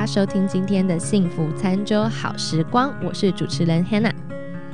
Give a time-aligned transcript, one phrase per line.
[0.00, 4.14] 家收听今天的幸福餐桌好时光，我是主持人 Hannah。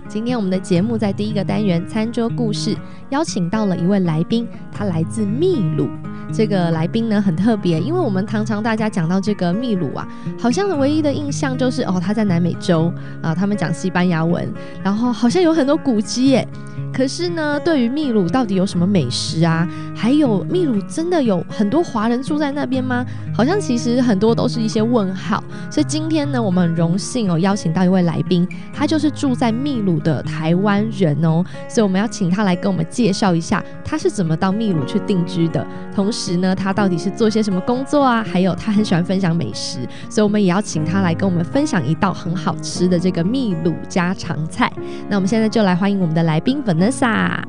[0.07, 2.77] 今天我们的节目在第一个单元餐桌故事，
[3.11, 5.89] 邀请到了一位来宾，他来自秘鲁。
[6.33, 10.07] 这个来宾呢很特别，因为我们常常大家讲到这个秘鲁啊，
[10.39, 12.93] 好像唯一的印象就是哦他在南美洲
[13.23, 14.53] 啊，他们讲西班牙文，
[14.83, 16.47] 然后好像有很多古迹耶。
[16.93, 19.69] 可是呢，对于秘鲁到底有什么美食啊？
[19.95, 23.05] 还有秘鲁真的有很多华人住在那边吗？
[23.35, 25.45] 好像其实很多都是一些问号。
[25.71, 38.23] 所以今天呢，我们很荣幸哦邀请到一位来宾，他就是住在秘鲁的台湾人哦，所以我们要请他来跟我们介绍一下他是怎么到秘鲁去定居的，同时呢，他到底是做些什么工作啊？
[38.23, 44.73] 还有他很喜欢分享美食，所以我们也要请他来跟我们分享一道很好吃的这个秘鲁家常菜。
[45.09, 46.77] 那我们现在就来欢迎我们的来宾粉。
[46.77, 47.43] Vanessa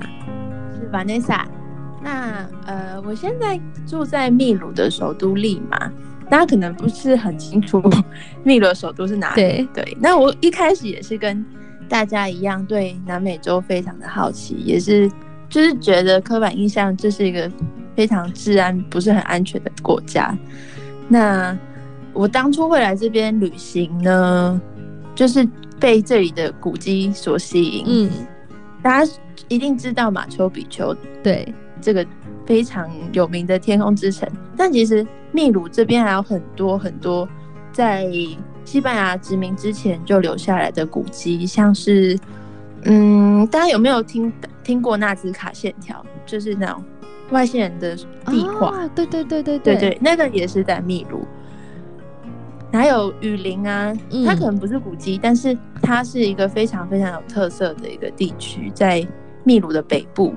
[0.73, 1.43] 是 Vanessa，
[2.01, 5.77] 那呃，我现在住在秘鲁的首都利马，
[6.29, 7.83] 大家可能不是很清楚
[8.43, 9.35] 秘鲁的首都是哪里。
[9.35, 11.45] 对对，那我一开始也是跟
[11.89, 15.11] 大家一样，对南美洲非常的好奇，也是
[15.49, 17.51] 就是觉得刻板印象这是一个
[17.97, 20.33] 非常治安不是很安全的国家。
[21.09, 21.57] 那
[22.13, 24.61] 我当初会来这边旅行呢，
[25.13, 25.45] 就是
[25.77, 27.83] 被这里的古迹所吸引。
[27.85, 28.09] 嗯，
[28.81, 29.11] 大家。
[29.49, 32.05] 一定知道马丘比丘，对这个
[32.45, 34.27] 非常有名的天空之城。
[34.57, 37.25] 但其实秘鲁这边还有很多很多
[37.71, 38.05] 在
[38.65, 42.17] 西班牙殖民之前就留下来的古迹，像是，
[42.81, 46.03] 嗯，大家有没有听听过纳兹卡线条？
[46.25, 46.83] 就是那种
[47.31, 48.87] 外星人的壁画。
[48.95, 51.25] 对对对对对对，那个也是在秘鲁。
[52.71, 53.93] 还有雨林啊，
[54.25, 59.07] 它可能不是古迹，但是它是一个非常非常有特色的一个地区，在。
[59.43, 60.33] 秘鲁的北部，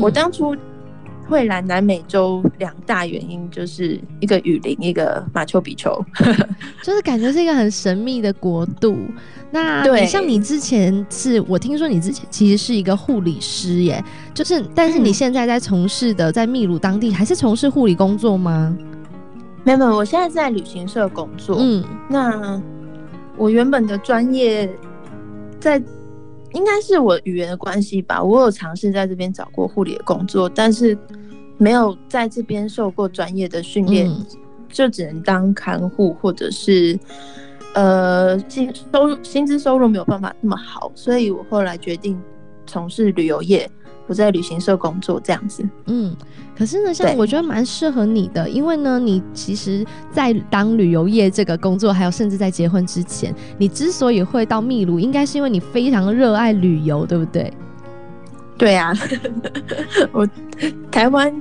[0.00, 0.54] 我当初
[1.30, 6.04] 会来南美洲两大原因就是一个雨林，一个马丘比丘，
[6.82, 8.98] 就是感觉是一个很神秘的国度。
[9.52, 14.04] 那对，像你之前是我听说你之前其实是一个护理师耶，
[14.34, 18.76] 就是但是你现在在从事的在秘鲁当地还是从事护理工作吗？
[19.64, 21.56] 没有，没有，我现在在旅行社工作。
[21.60, 22.60] 嗯，那
[23.36, 24.68] 我原本的专业
[25.60, 25.80] 在。
[26.52, 28.22] 应该是我语言的关系吧。
[28.22, 30.96] 我有尝试在这边找过护理的工作，但是
[31.58, 34.10] 没有在这边受过专业的训练，
[34.68, 36.98] 就只能当看护，或者是
[37.74, 42.20] 呃薪收薪资收入没有办法那么好，所以我后来决定
[42.66, 43.70] 从事旅游业。
[44.10, 46.12] 我在旅行社工作这样子，嗯，
[46.58, 57.52] 可是呢，像我觉得蛮适合你的，因为呢，你其实，在当旅游业这个工作，还有甚至在结婚之前，你之所以会到秘鲁，应该是因为你非常热爱旅游，对不对？
[58.58, 58.92] 对啊，
[60.10, 60.28] 我
[60.90, 61.32] 台湾。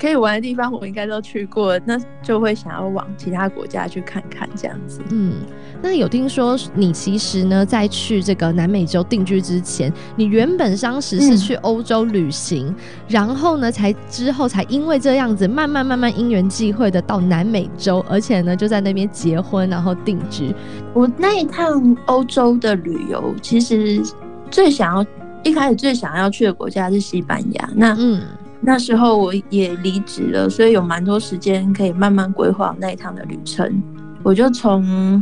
[0.00, 5.00] 可以玩的地方我应该都去过，那就会想要往其他国家去看看这样子。
[5.10, 5.34] 嗯，
[5.80, 12.74] 那有听说你其实呢，在去这个南美洲定居之前，你原本当时是去欧洲旅行，
[13.06, 20.52] 然后呢，才之后才因为这样子，慢慢慢慢因缘际会的到南美洲，而且呢就在那边结婚，然后定居。
[20.92, 24.02] 我那一趟欧洲的旅游，其实
[24.50, 25.06] 最想要
[25.44, 27.70] 一开始最想要去的国家是西班牙。
[27.74, 28.20] 那嗯。
[28.64, 33.82] 那时候我也离职了，所以有蛮多时间可以慢慢规划那一趟的旅程。
[34.22, 35.20] 我就从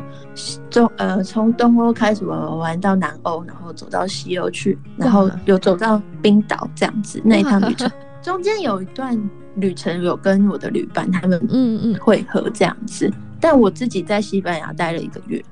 [0.68, 7.18] 中呃从东欧开始玩玩到南欧，然后走到西欧去，然后又走到冰岛这样子。
[7.24, 7.90] 那一趟旅程
[8.20, 9.18] 中间有一段
[9.54, 15.42] 旅程有跟我的旅伴他们嗯嗯会合这样子，但我自己在西班牙待了一个月。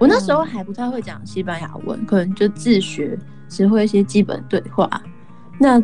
[0.00, 3.16] 我那时候还不太会讲西班牙文，可能就自学，
[3.48, 4.90] 只会一些基本对话。
[5.60, 5.80] 那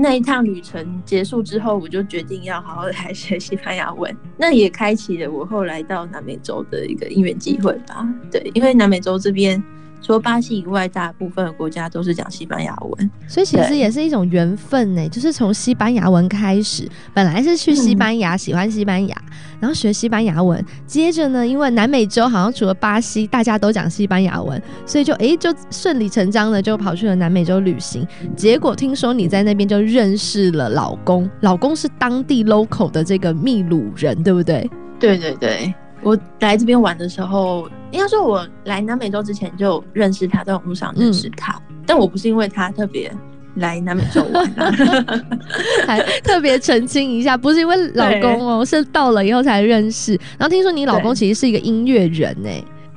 [0.00, 4.16] 那一趟旅程结束之后，我就决定要好好来学西班牙文。
[4.36, 8.08] 那也开启了我后来到南美洲的一个因缘机会吧。
[8.30, 9.62] 对，因为南美洲这边。
[10.00, 15.08] 除了巴西以外，大部分的国家都是讲西班牙文，所以其实也是一种缘分呢。
[15.08, 19.16] 就是从西班牙文开始，本来是去西班牙，喜欢西班牙，
[19.60, 20.64] 然后学西班牙文。
[20.86, 28.06] 接着呢，因为南美洲好像除了巴西，大家都讲西班牙文，所以就哎，就顺理成章的就跑去了南美洲旅行。
[28.36, 34.70] 结果听说你在那边就认识了老公，老公是当地 local 的这个秘鲁人，对不对？
[35.00, 35.74] 对对对。
[36.02, 41.60] 我来这边玩的时候，应该说我来南美洲之前就认识他，在网络上认识他。
[41.86, 43.10] 但我不是因为他特别
[43.56, 44.46] 来南美洲玩，
[45.86, 50.12] 还特别澄清一下，不是因为老公哦，是到了以后才认识。
[50.38, 52.50] 然后听说你老公其实是一个音乐人呢，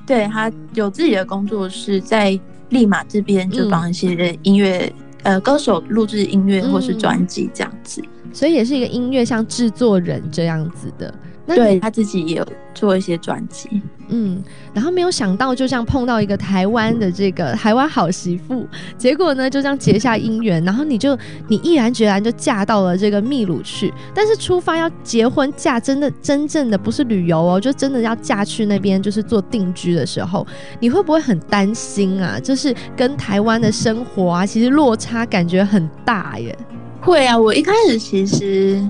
[0.06, 2.38] 对他有自己的工作室在
[2.70, 4.92] 利马这边，就帮一些音乐
[5.24, 11.14] 呃歌手录制音乐或是专辑这样子，所以也是一个音乐像制作人这样子的。
[11.56, 14.42] 对他自己也有做一些专辑，嗯，
[14.74, 18.68] 然后没有想到就这样碰到一个台湾的这个台湾好媳妇，
[18.98, 21.18] 结果呢就这样结下姻缘，然后你就
[21.48, 23.94] 你毅然决然就嫁到了这个秘鲁去。
[24.14, 30.46] 但是出发要结婚嫁，真的真正的不是旅游哦，就真的要嫁去那边就是做定居的时候，
[30.80, 32.40] 你会不会很担心啊？
[32.40, 36.58] 就是跟台湾的生活啊，其实落差感觉很大耶。
[37.02, 38.82] 会啊，我一开始其实。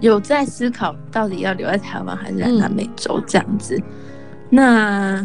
[0.00, 3.80] 有在思考到底要留在台湾还是在南美洲这样子。
[4.48, 5.20] 那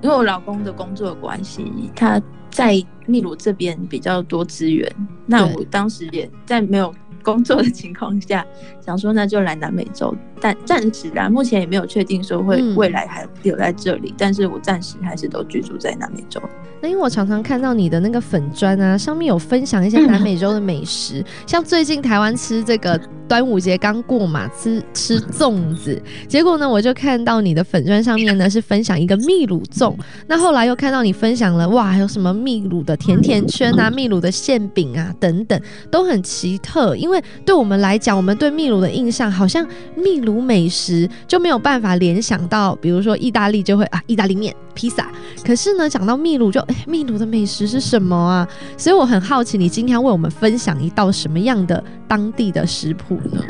[0.00, 2.20] 因为我老公的工作关系，他
[2.50, 4.90] 在秘鲁这边比较多资源。
[5.26, 6.94] 那我当时也在没有
[7.32, 8.44] 工作的情况下，
[8.84, 10.14] 想说那就来南美洲。
[10.40, 14.14] 但暂时啊，目前也没有确定说会未来还留在这里。
[14.16, 16.40] 但是我暂时还是都居住在南美洲。
[16.80, 22.98] 那因为我常常看到你的那个粉砖啊，上面有分享一些南美洲的美食， 像最近台湾吃这个。
[23.28, 29.94] 端午节刚过嘛，吃吃粽子，结果呢，我就看到你的粉砖上面呢是分享一个秘鲁粽，
[30.26, 35.60] 那后来又看到你分享了哇，还有什么秘鲁的甜甜圈啊，秘鲁的馅饼啊等等，
[35.90, 36.96] 都很奇特。
[36.96, 45.10] 因为对我们来讲，我们对秘鲁的印象好像秘鲁美食就没有办法联想到，比如说意大利就会啊，意大利面、披萨。
[45.44, 48.48] 可是呢，讲到秘鲁就哎，秘鲁的美食是什么啊？
[48.76, 53.42] 所以我很好奇，你今天要为我们分享一道什么样的当地的食谱呢？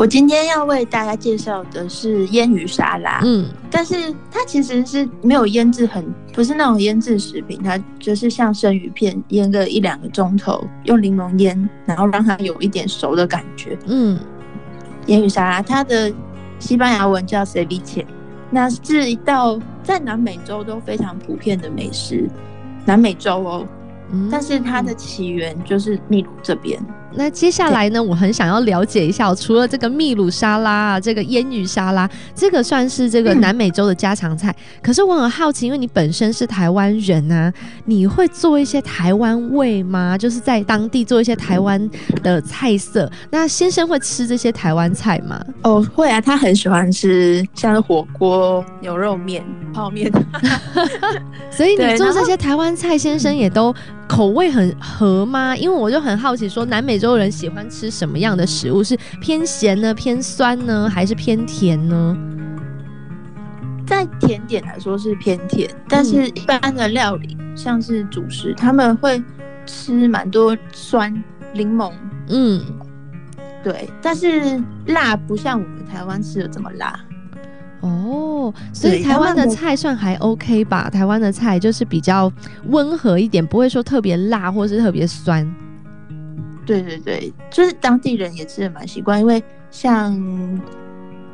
[0.00, 6.02] 我今天要为大家介绍的是腌鱼沙拉，嗯，但是它其实是没有腌制，很
[6.32, 14.18] 不是那种腌制食品，它就是像生鱼片腌个一两个钟头，用柠檬腌，然后让它有一点熟的感觉，嗯，
[15.04, 16.10] 腌鱼沙拉它的
[16.58, 18.06] 西班牙文叫 ceviche，
[18.48, 22.26] 那是一道在南美洲都非常普遍的美食，
[22.86, 23.66] 南美洲哦，
[24.30, 26.80] 但是它的起源就是秘鲁这边。
[27.12, 28.00] 那接下来呢？
[28.00, 34.54] 我很想要了解一下，除了这个秘鲁沙拉啊，这个腌鱼沙拉，这个算是这个南美洲的家常菜。
[34.80, 37.52] 可是我很好奇，因为你本身是台湾人啊，
[37.84, 40.16] 你会做一些台湾味吗？
[40.16, 41.90] 就是在当地做一些台湾
[42.22, 43.10] 的菜色。
[43.28, 45.44] 那先生会吃这些台湾菜吗？
[45.62, 50.08] 哦，会啊，他很喜欢吃，像是火锅、牛肉面、泡面。
[51.50, 53.74] 所以你做这些台湾菜，先生也都。
[54.10, 55.56] 口味很合吗？
[55.56, 58.82] 因为我就很好奇，说南美洲人喜欢吃什么样的食物？
[58.82, 62.18] 是偏咸呢，偏酸呢，还是偏甜呢？
[63.86, 69.22] 在甜点来说是偏甜，但是一般的料理，像是主食，他们会
[69.64, 71.12] 吃蛮多酸
[71.54, 71.92] 柠檬。
[72.30, 72.60] 嗯，
[73.62, 76.98] 对，但是辣不像我们台湾吃的这么辣。
[77.82, 78.29] 哦，
[78.72, 80.88] 所以台湾的菜算还 OK 吧？
[80.90, 82.32] 台湾的菜就是比较
[82.66, 85.46] 温和一点，不会说特别辣或是特别酸。
[86.66, 90.60] 对对对，就是当地人也吃的蛮习惯，因为像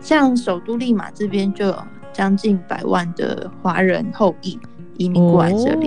[0.00, 1.78] 像首都利马这边就有
[2.12, 4.58] 将近百万的华人后裔
[4.96, 5.86] 移民过来这里，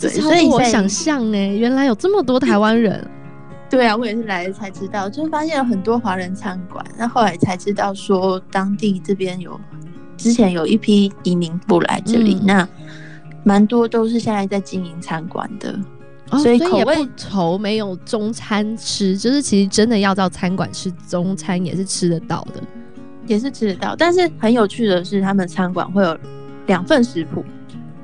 [0.00, 3.08] 对，所以我想象哎，原来有这么多台湾人。
[3.70, 9.58] 对啊，我也是来了才知道，就是发现有很多华人餐馆，那后来才知道说当地这边有。
[10.22, 12.66] 之前有一批移民过来这里，那
[13.44, 15.76] 蛮多都是现在在经营餐馆的，
[16.38, 22.62] 所以口味愁没有中餐吃，就是其实真的要到餐馆吃中餐也是吃得到的，
[23.26, 23.96] 也是吃得到。
[23.96, 26.16] 但是很有趣的是，他们餐馆会有
[26.66, 27.44] 两份食谱，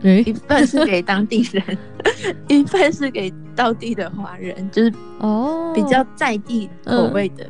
[0.02, 1.78] 一份是给当地人，
[2.48, 7.48] 一份是给当地的华人，就是哦比较在地口味的。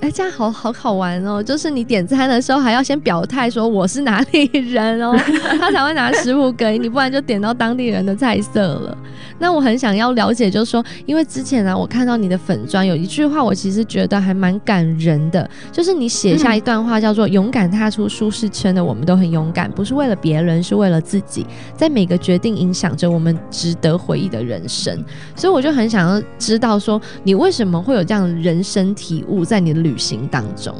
[0.00, 1.42] 哎，这样好好好玩哦！
[1.42, 5.12] 就是你点餐的时候还要先表态说我是哪里人哦，
[5.58, 8.96] 他才会拿食物给你，不然就点到当地人的菜色了。
[9.40, 21.44] 那我很想要了解，就是说，因为之前呢，我看到你的粉砖有一句话，我其实觉得还蛮感人的，就是你写下一段话，叫做“勇敢踏出舒适圈的我们都很勇敢，不是为了别人，是为了自己，
[21.76, 25.04] 在每个决定影响着我们值得回忆的人生”。
[25.34, 30.74] 所以我就很想要知道，说你为什么会有这样的人生体悟在你的旅行当中？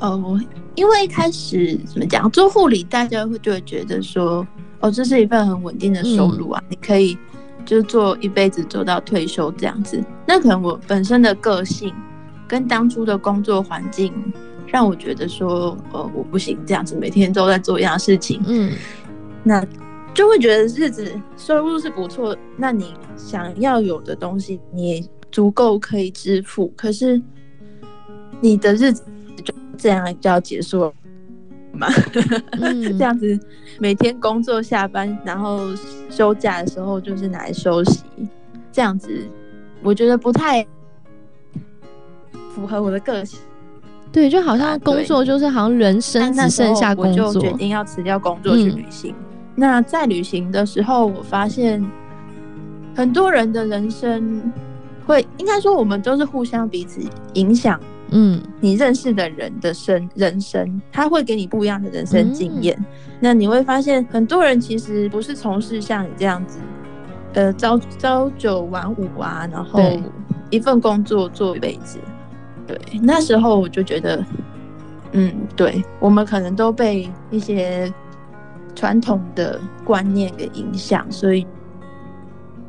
[0.00, 0.40] 哦，
[0.74, 4.46] 因为一开始怎么讲，做护理，大家会就会觉得说。
[4.80, 6.62] 哦，这是一份很稳定的收入啊！
[6.68, 7.16] 你可以
[7.64, 10.04] 就做一辈子做到退休这样子。
[10.26, 11.94] 那可能我本身的个性
[12.46, 14.12] 跟当初的工作环境，
[14.66, 18.38] 让我觉得说，呃，我不行这样子，每天都在做一样事情。
[18.46, 18.70] 嗯，
[19.42, 19.66] 那
[20.12, 26.70] 就会觉得日子收入是不错，那你想要有的东西，你也足够可以支付。
[26.76, 27.20] 可是
[28.40, 29.02] 你的日子
[29.44, 30.92] 就这样就要结束了。
[31.72, 31.88] 嘛，
[32.98, 33.38] 这样子
[33.78, 35.60] 每天工作下班，然后
[36.08, 38.02] 休假的时候就是拿来休息，
[38.72, 39.28] 这样子
[39.82, 40.66] 我觉得不太
[42.54, 43.38] 符合我的个性。
[44.10, 49.14] 对，就好像工作就是好像人生只剩下工作，我就决定要辞掉工作去旅行。
[49.54, 51.84] 那在旅行的时候，我发现
[52.94, 54.50] 很多人的人生
[55.06, 57.02] 会，应该说我们都是互相彼此
[57.34, 57.78] 影响。
[58.10, 62.78] 嗯，你认识的人的生人生，他会给你不一样的人生经验。
[63.18, 66.58] 那你会发现，很多人其实不是从事像你这样子，
[67.34, 69.80] 呃，朝朝九晚五啊，然后
[70.50, 71.98] 一份工作做一辈子。
[72.66, 74.24] 对，那时候我就觉得，
[75.12, 77.92] 嗯，对我们可能都被一些
[78.74, 81.44] 传统的观念给影响，所以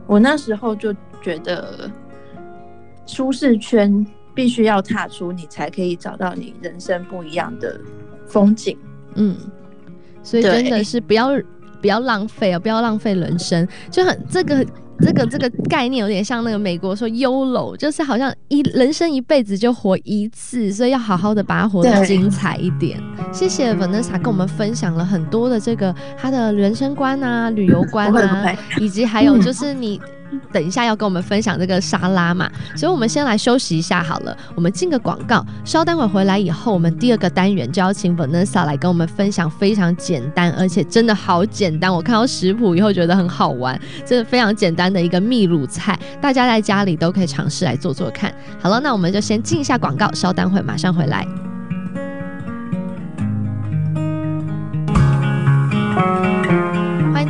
[0.08, 0.92] 我那时候就
[1.22, 1.90] 觉得
[3.06, 4.06] 舒适圈。
[4.38, 7.82] 必须要踏出，你才可以找到你人生不一样的
[8.28, 8.78] 风景。
[9.16, 9.36] 嗯，
[10.22, 11.30] 所以真的是不要
[11.82, 13.68] 不要浪费啊，不要浪费人生。
[13.90, 14.64] 就很这个
[15.00, 23.02] 这个这个概念有点像那个美国说 “YOLO”，就是好像一人生一辈子就活一次，所以要好好的把它活得精彩一点。
[23.34, 30.00] 谢谢 Vanessa 跟我们分享了很多的这个他的人生观啊、旅游观啊， 以及还有就是你。
[30.52, 34.36] 等一下要跟我们分享这个沙拉嘛，所以我们先来休息一下好了。
[34.56, 41.94] 我们进个广告，稍待会回来以后，我们第二个单元就要请 Vanessa 来跟我们分享非常简单，而且真的好简单。
[41.94, 48.34] 我看到食谱以后觉得很好玩，真的非常简单的一个秘鲁菜，大家在家里都可以尝试来做做看。
[48.60, 51.28] 好了，那我们就先进一下广告，稍待会马上回来。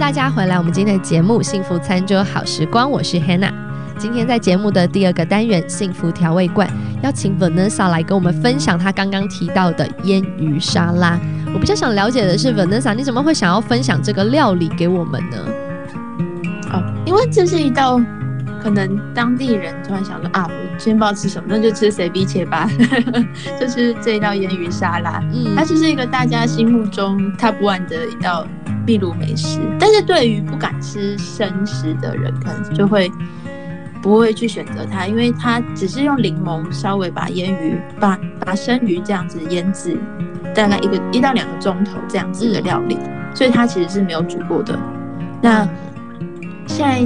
[0.08, 3.52] 大家回来，我们今天的节目《幸福餐桌好时光》，我是 Hannah。
[3.98, 6.66] 今天在节目的第二个单元“幸福调味罐”，
[7.04, 11.20] 邀请 Vanessa 来跟我们分享她刚刚提到的腌鱼沙拉。
[11.54, 15.38] 我比较想了解的是，Vanessa，你怎么会想要分享这个料理给我们呢？
[16.72, 18.00] 哦，因为这是一道
[18.68, 22.70] 可能当地人突然想说啊，我今天不知道吃什么，那就吃 C B 切吧，
[23.60, 25.24] 就是这一道腌鱼沙拉。
[25.34, 28.46] 嗯，它就是一个大家心目中 Top One 的一道。
[28.86, 33.12] 秘鲁美食，但是对于不敢吃生食的人，可能就会
[34.02, 39.98] 不会去选择它，因为它只是用柠檬稍微把腌鱼、把把生鱼这样子腌制，
[40.56, 42.98] 大概一个一到两个钟头这样子的料理，
[43.36, 44.80] 所以它其实是没有煮过的。
[45.42, 45.68] 那
[46.66, 47.02] 现在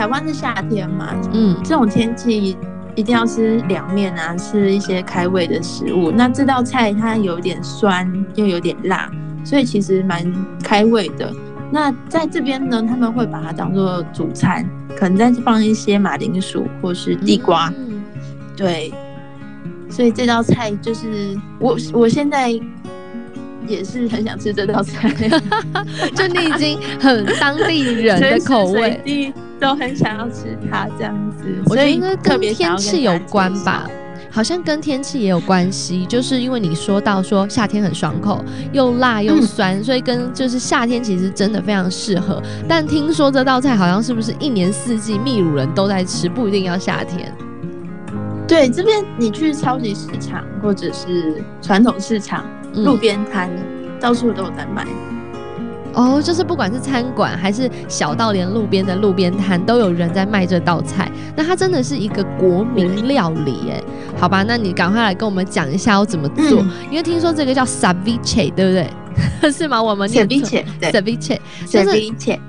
[0.00, 2.56] 台湾是夏天嘛，嗯，这种天气
[2.94, 6.10] 一定要吃凉面啊，吃一些开胃的食物。
[6.10, 9.10] 那这道菜它有点酸，又有点辣。
[9.44, 10.24] 所以其实蛮
[10.64, 11.30] 开胃的。
[11.70, 14.66] 那在这边呢，他们会把它当做主餐，
[14.96, 17.70] 可能再放一些马铃薯或是地瓜。
[17.76, 18.02] 嗯
[18.56, 18.90] 对，
[19.90, 22.48] 所以这道菜就是我我现在
[23.66, 25.10] 也是很想吃这道菜，
[26.16, 28.98] 就你已经很当地人的口味，
[29.60, 31.44] 都很想要吃它这样子。
[31.66, 33.88] 我觉得应该跟天气有关吧。
[34.32, 42.40] 好像跟天气也有关系，就是因为你说到说夏天很爽口，又辣又酸，所以跟就是夏天其实真的非常适合。
[42.68, 47.34] 但听说这道菜好像是不是一年四季秘鲁人都在吃，不一定要夏天。
[48.46, 53.50] 对，这边你去超级市场或者是传统市场、路边摊，
[53.98, 54.86] 到处都有在卖。
[55.94, 61.10] 哦，就是不管是餐馆还是小到连路边的路边摊，都有人在卖这道菜。
[61.36, 63.82] 那它真的是一个国民料理，哎，
[64.18, 68.88] 好吧，那你赶快来跟我们讲一下要怎么做，因为听说这个叫 Saviche，对不对？
[69.52, 69.82] 是吗？
[69.82, 71.38] 我们 ceviche，ceviche，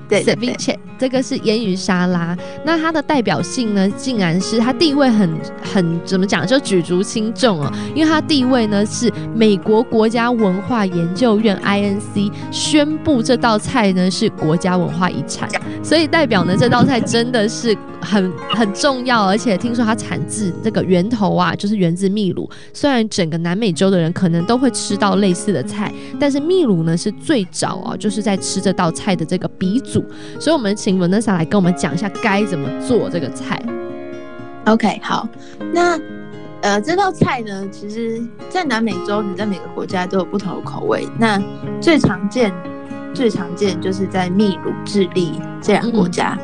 [0.08, 2.36] 对，ceviche，这个是腌鱼沙拉。
[2.64, 5.30] 那它的代表性呢，竟然是它地位很
[5.62, 7.72] 很怎么讲，就举足轻重哦。
[7.94, 15.48] 因为它地位呢是美国国家文化研究院 INC 宣布这道菜呢是国家文化遗产，
[15.82, 19.26] 所以代表呢这道菜真的是很很重要。
[19.26, 22.48] 而且听说它产自这个源头啊，就是源自秘鲁。
[22.72, 30.04] 虽然整个南美洲的人可能都会吃到类似的菜，但是秘鲁呢是最早啊，就是在吃这道菜的这个鼻祖，
[30.40, 33.60] 所以我们请 Vanessa 来跟我们讲一下该怎么做这个菜。
[34.66, 35.28] OK，好，
[35.72, 35.98] 那
[36.60, 41.06] 呃这道菜呢，其实在南美洲，你在每个国家都有不同的口味。
[41.18, 41.40] 那
[41.80, 42.52] 最常见、
[43.12, 46.38] 最常见就是在秘鲁、智利这两个国家。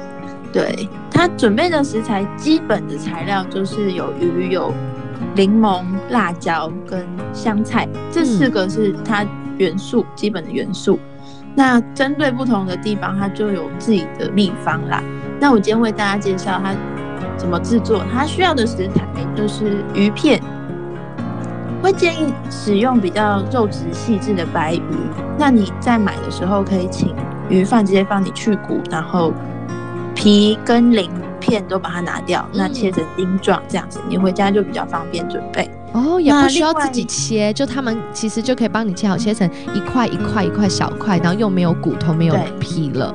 [0.52, 4.72] 对，它准备的食材，基本的材料就是有鱼、有
[5.36, 9.26] 柠檬、辣椒跟香菜，这四个是它。
[9.58, 10.98] 元素基本的元素，
[11.54, 15.02] 那针对不同的地方，它就有自己的秘方啦。
[15.40, 16.74] 那我今天为大家介绍它
[17.36, 18.02] 怎么制作。
[18.12, 19.04] 它需要的食材
[19.36, 20.40] 就是鱼片，
[21.82, 24.82] 会建议使用比较肉质细致的白鱼。
[25.38, 27.14] 那你在买的时候，可以请
[27.48, 29.32] 鱼贩直接帮你去骨，然后
[30.14, 35.70] 皮跟鳞片都把它拿掉，那切成丁状这样子，你回家就比较方便准备。
[35.92, 43.14] 哦，也不需要自己切，就他们其实就可以帮你切好，切成一块一块一块小块，然后又没有骨头，没有皮了。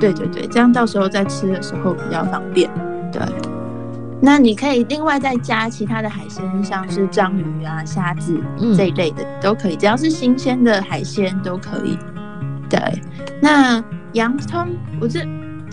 [0.00, 2.68] 对对对，这样到时候在吃的时候比较方便。
[3.12, 3.22] 对，
[4.20, 8.38] 那你可以另外再加其他的海鲜，像是章鱼啊、虾子
[8.76, 11.96] 这一类的都可以，只要是新鲜的海鲜都可以。
[12.68, 12.80] 对，
[13.40, 13.82] 那
[14.14, 14.66] 洋葱
[15.00, 15.24] 我自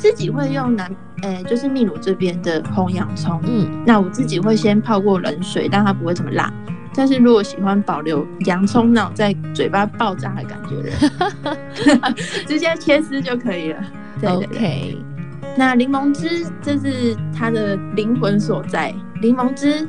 [0.01, 0.91] 自己会用南。
[1.21, 6.51] 呃，就是秘鲁这边的红洋葱，嗯，那我自己会先泡过冷水，但它不会这么辣。
[6.95, 12.13] 但是如果喜欢保留洋葱那种在嘴巴爆炸的感觉的，
[12.47, 13.79] 直接切丝就可以了。
[14.23, 14.97] OK，
[15.55, 18.91] 那柠檬汁这是它的灵魂所在。
[19.21, 19.87] 柠檬汁，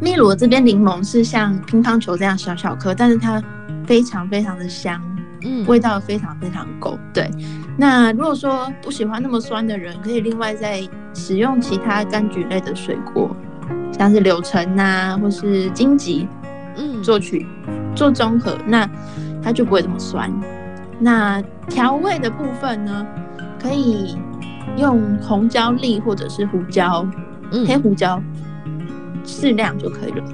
[0.00, 3.42] 秘鲁这边柠檬是像乒乓球这样小小颗，但是它
[3.84, 5.02] 非常非常的香。
[5.44, 6.98] 嗯，味道非常非常够。
[7.12, 7.30] 对，
[7.76, 10.80] 那如果说不喜欢那么酸的人，可以另外再
[11.14, 13.34] 使用其他柑橘类的水果，
[13.92, 16.28] 像是柳橙呐，或是荆棘，
[16.76, 17.46] 嗯，做取
[17.94, 18.88] 做综合，那
[19.42, 20.32] 它就不会这么酸。
[20.98, 23.06] 那调味的部分呢，
[23.60, 24.16] 可以
[24.76, 27.06] 用红椒粒或者是胡椒，
[27.50, 28.22] 嗯黑胡椒
[29.24, 30.24] 适量就可以了。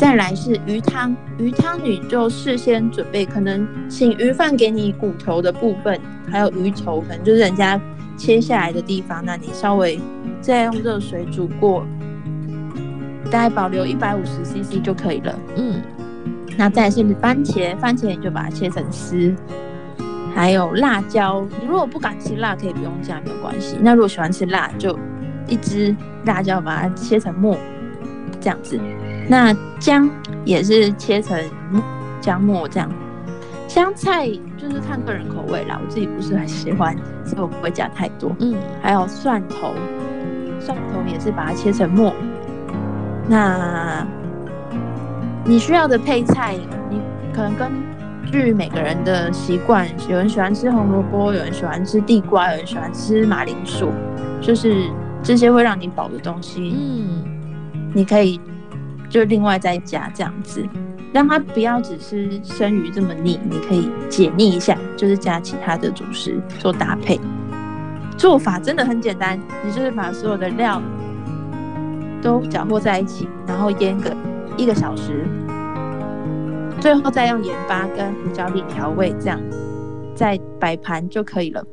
[0.00, 7.78] 再来是鱼汤，鱼汤你就事先准备，可能请鱼贩给你骨头的部分，还有鱼头，可能就是人家
[8.16, 10.00] 切下来的地方，那你稍微
[10.40, 11.86] 再用热水煮过，
[13.30, 15.38] 大概保留一百五十 CC 就可以了。
[15.56, 15.82] 嗯，
[16.56, 19.34] 那再是番茄，番茄你就把它切成丝，
[20.34, 23.76] 还有辣椒，你如果不敢吃辣，可以不用加，没有关系。
[23.82, 24.98] 那如果喜欢吃辣，就
[25.46, 27.54] 一支辣椒把它切成末，
[28.40, 28.80] 这样子。
[29.28, 30.08] 那姜
[30.44, 31.38] 也是切成
[32.20, 32.90] 姜末这样，
[33.68, 38.34] 香菜就是看个人口味啦，我自己不是很喜欢，所以我不会加太多。
[38.40, 39.72] 嗯，还有蒜头，
[40.58, 42.12] 蒜头也是把它切成末。
[43.28, 44.04] 那
[45.44, 46.56] 你需要的配菜，
[46.90, 47.00] 你
[47.32, 47.70] 可能根
[48.30, 53.88] 据每个人的习惯，有人喜欢吃红萝卜，有人喜欢吃地瓜，有人喜欢吃马铃薯，
[54.40, 54.90] 就是
[55.22, 56.74] 这些会让你饱的东西。
[56.76, 57.24] 嗯，
[57.94, 58.40] 你可以。
[59.10, 60.64] 就另外再加这样子，
[61.12, 67.20] 让它不要只是生鱼这么腻，你可以解腻一下，就是加其他的主食做搭配。
[68.16, 70.80] 做法真的很简单，你就是把所有的料
[72.22, 74.14] 都搅和在一起，然后腌个
[74.56, 75.26] 一个小时，
[76.80, 79.40] 最后再用盐巴跟胡椒粒调味，这样
[80.14, 81.64] 再摆盘就可以了。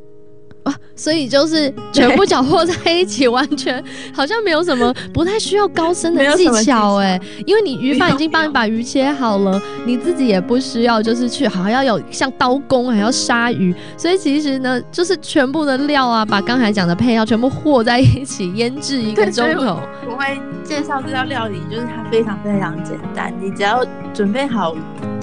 [0.95, 19.80] 所以就是全部搅和在一起， 完全好像没有什么不太需要高深的技巧哎，因为你鱼 贩已经帮你把鱼切好了，你自己也不需要就是去好像要有像刀工还要杀鱼，所以其实呢就是全部的料啊，把刚才讲的配料全部和在一起腌制一个钟头。
[20.10, 24.75] 我会介绍这道料理，就是它非常非常简单，你只要准备好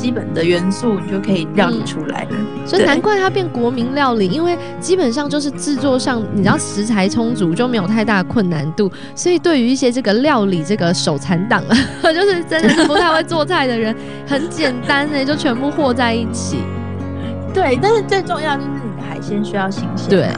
[0.04, 2.36] 基本的元素，你就可以料理出来了。
[2.66, 11.74] 所以难怪它变国民料理，因为基本上就是制作上，你知道食材充足就没有太大的困难度，所以对于一些这个料理这个手残党啊，
[12.12, 16.58] 就是真的是不太会做菜的人，很简单呢， 就全部和在一起。
[17.54, 20.10] 对，但是最重要就是你的海鲜需要新鲜。
[20.10, 20.28] 对。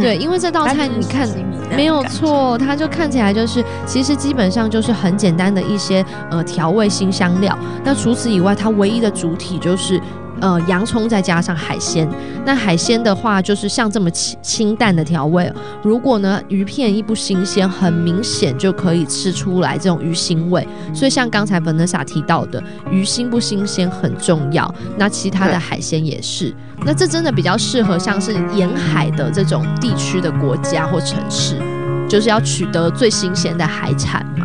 [0.00, 1.28] 对，因为这道菜你看
[1.76, 7.56] 没有错，它就看起来就是，其实基本上就是很简单的一些呃调味新香料。
[7.84, 10.00] 那除此以外，它唯一的主体就是。
[10.42, 12.08] 呃，洋葱再加上海鲜，
[12.44, 15.50] 那海鲜的话就是像这么清清淡的调味。
[15.84, 20.66] 如果呢鱼片一不新鲜，很明显就可以吃出来这种鱼腥味。
[20.92, 24.74] 所以像刚才 Vanessa 提到的，鱼新不新鲜很重要。
[24.98, 26.52] 那其他的海鲜也是。
[26.84, 31.56] 那这真的比较适合像是沿海的这种地区的国家或城市，
[32.08, 34.44] 就是要取得最新鲜的海产嘛。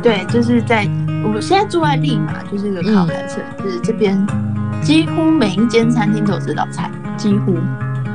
[0.00, 0.88] 对，就是在
[1.24, 4.24] 我现在住在利马，就是一个靠海城市这边。
[4.86, 7.58] 几乎每一间餐厅都有这道菜，几乎。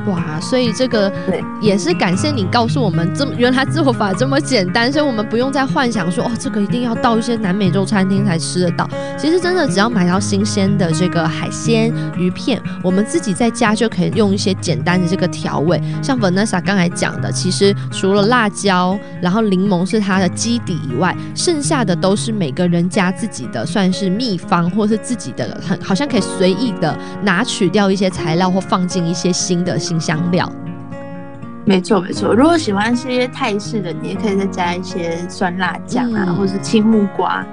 [0.06, 8.88] 哇，所以这个对也是感谢你告诉我们，这么原来做法这么简单，所以我们不用再幻想说哦，这个一定要到一些南美洲餐厅才吃得到。
[9.16, 15.80] 其实真的只要买到新鲜的这个海鲜鱼片，我们自己在家就可以用一些简单的这个调味。
[16.02, 29.78] 像 Vanessa 刚才讲的，其实除了辣椒，然后柠檬是它的基底以外，剩下的都是每个人家自己的算是秘方，或是自己的很好像可以随意的拿取掉一些材料，或放进一些新的。
[30.00, 30.50] 香料，
[31.64, 32.34] 没错没错。
[32.34, 37.44] 如果喜欢吃一些泰式的，你也可以再加一些酸辣酱啊，或是青木瓜。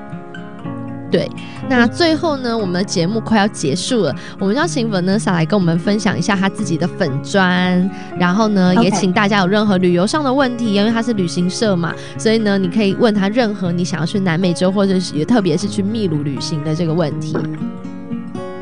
[1.11, 1.27] 对，
[1.67, 17.35] 那最后呢，我们的节目快要结束了，我们邀请 Vanessa 来跟我们分享一下她自己的粉砖，然后呢，也请大家有任何旅游上的问题，因为她是旅行社嘛，所以呢，你可以问她任何你想要去南美洲或者是也特别是去秘鲁旅行的这个问题。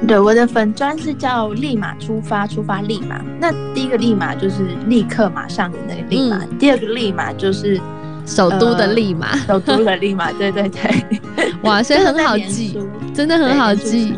[0.05, 3.19] 对，我的粉砖是叫立马出发，出发立马。
[3.39, 7.79] 那第一个立马就是立刻马上的那个立马，第二个立马就是
[8.25, 10.31] 首都的立马，首都的立马。
[10.33, 11.21] 对对对，
[11.63, 12.77] 哇，所以很好记，
[13.13, 14.13] 真的很好记。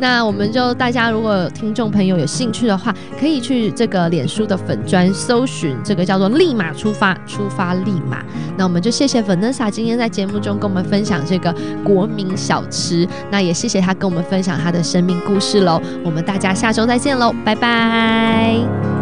[0.00, 8.24] 那我们就大家如果听众朋友有兴趣的话，可以去这个脸书的粉砖搜寻这个叫做“立马出发，出发立马”。
[8.56, 15.80] 那我们就谢谢粉嫩莎今天在节目中跟我们分享这个国民小吃，那也谢谢他跟我们分享他的生命故事喽。
[16.04, 18.99] 我们大家下周再见喽，拜拜。